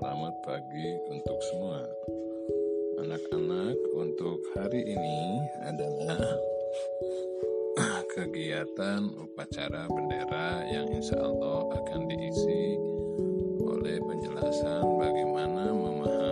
[0.00, 1.84] Selamat pagi untuk semua.
[3.04, 6.24] Anak-anak untuk hari ini adalah
[8.16, 12.80] Kegiatan upacara bendera yang insya Allah akan diisi
[13.60, 16.29] oleh penjelasan bagaimana memahami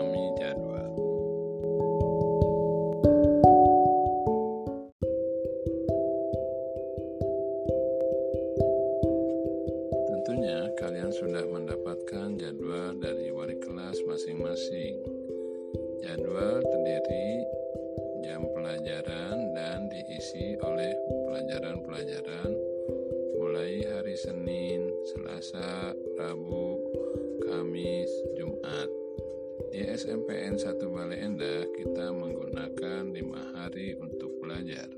[10.48, 14.96] Tentunya kalian sudah mendapatkan jadwal dari wali kelas masing-masing.
[16.00, 17.44] Jadwal terdiri
[18.24, 20.96] jam pelajaran dan diisi oleh
[21.28, 22.48] pelajaran-pelajaran
[23.36, 26.80] mulai hari Senin, Selasa, Rabu,
[27.44, 28.08] Kamis,
[28.40, 28.88] Jumat.
[29.68, 34.88] Di SMPN 1 Bale Endah kita menggunakan lima hari untuk belajar.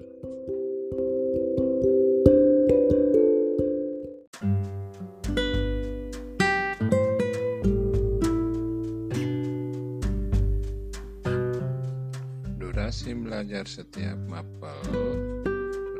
[12.80, 14.80] Durasi belajar setiap mapel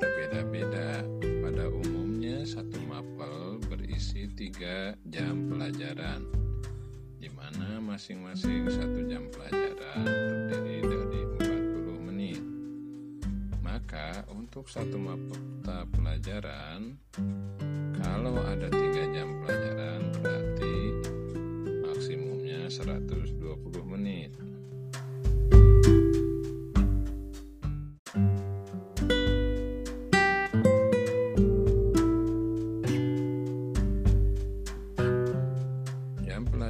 [0.00, 1.04] berbeda-beda.
[1.44, 6.24] Pada umumnya satu mapel berisi tiga jam pelajaran,
[7.20, 10.08] di mana masing-masing satu jam pelajaran
[10.48, 12.40] terdiri dari 40 menit.
[13.60, 16.96] Maka untuk satu mata pelajaran,
[18.00, 20.76] kalau ada tiga jam pelajaran berarti
[21.84, 23.36] maksimumnya 120
[23.84, 24.32] menit.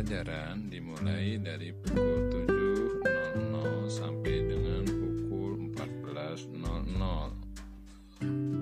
[0.01, 3.05] Pelajaran dimulai dari pukul 7.00
[3.85, 6.57] sampai dengan pukul 14.00.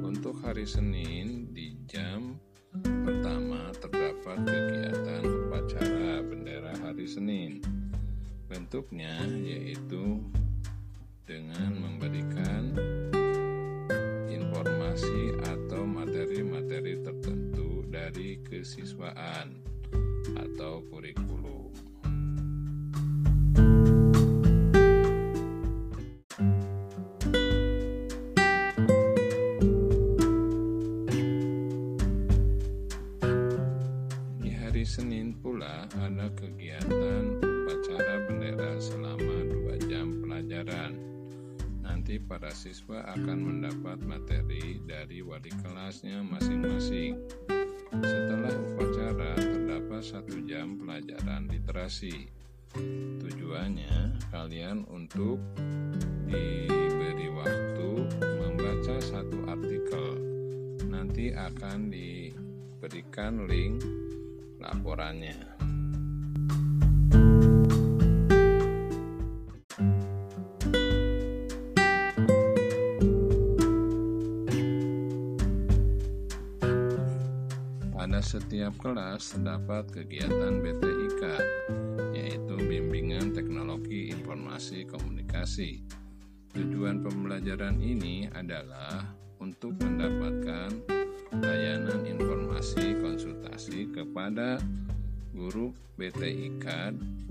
[0.02, 2.42] Untuk hari Senin di jam
[2.82, 7.62] pertama terdapat kegiatan upacara bendera hari Senin.
[8.50, 10.18] Bentuknya yaitu
[11.22, 12.74] dengan memberikan
[14.26, 19.77] informasi atau materi-materi tertentu dari kesiswaan
[20.58, 21.70] atau kurikulum.
[34.42, 40.98] Di hari Senin pula ada kegiatan upacara bendera selama dua jam pelajaran.
[41.86, 47.14] Nanti para siswa akan mendapat materi dari wali kelasnya masing-masing.
[47.94, 49.47] Setelah upacara
[49.98, 52.30] satu jam pelajaran literasi.
[53.18, 55.42] Tujuannya kalian untuk
[56.30, 57.90] diberi waktu
[58.38, 60.06] membaca satu artikel.
[60.86, 63.82] Nanti akan diberikan link
[64.62, 65.57] laporannya.
[78.18, 81.22] Setiap kelas terdapat kegiatan BTIK,
[82.12, 85.80] yaitu Bimbingan Teknologi Informasi Komunikasi.
[86.50, 89.06] Tujuan pembelajaran ini adalah
[89.38, 90.68] untuk mendapatkan
[91.30, 94.58] layanan informasi konsultasi kepada
[95.30, 96.66] guru BTIK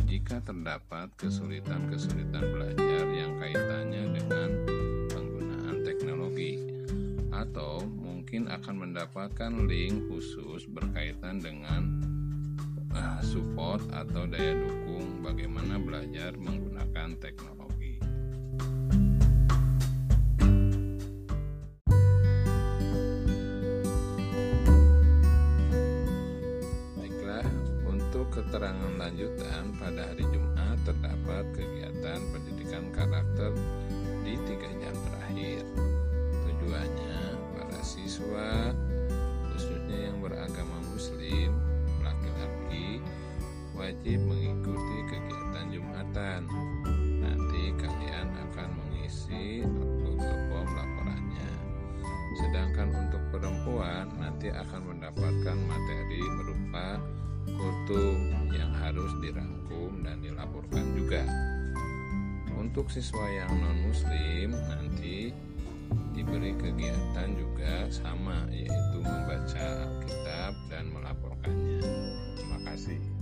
[0.07, 3.03] jika terdapat kesulitan-kesulitan belajar
[8.37, 12.05] mungkin akan mendapatkan link khusus berkaitan dengan
[12.93, 17.97] uh, support atau daya dukung bagaimana belajar menggunakan teknologi.
[26.93, 27.49] Baiklah,
[27.89, 33.49] untuk keterangan lanjutan pada hari Jumat terdapat kegiatan pendidikan karakter
[34.21, 35.65] di tiga jam terakhir.
[36.45, 37.06] Tujuannya
[53.37, 56.97] perempuan nanti akan mendapatkan materi berupa
[57.45, 58.17] kultum
[58.49, 61.21] yang harus dirangkum dan dilaporkan juga.
[62.57, 65.29] Untuk siswa yang non muslim nanti
[66.17, 71.85] diberi kegiatan juga sama yaitu membaca Alkitab dan melaporkannya.
[72.33, 73.16] Terima kasih.